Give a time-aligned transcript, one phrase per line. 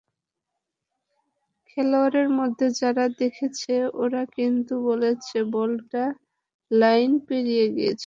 [1.69, 3.73] খেলোয়াড়ের মধ্যে যারা দেখেছে,
[3.95, 6.03] ওরা কিন্তু বলেছে বলটা
[6.71, 7.99] লাইন পেরিয়ে গিয়েছিল।